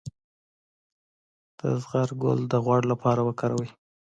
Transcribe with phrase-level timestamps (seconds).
[1.59, 3.69] د زغر ګل د غوړ لپاره وکاروئ